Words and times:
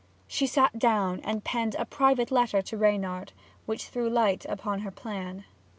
She 0.27 0.47
sat 0.47 0.79
down 0.79 1.19
and 1.19 1.43
penned 1.43 1.75
a 1.77 1.85
private 1.85 2.31
letter 2.31 2.63
to 2.63 2.75
Reynard, 2.75 3.33
which 3.67 3.89
threw 3.89 4.09
light 4.09 4.47
upon 4.49 4.79
her 4.79 4.89
plan. 4.89 5.43